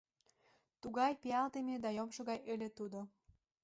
[0.81, 2.99] Тугай пиалдыме да йомшо гай ыле тудо...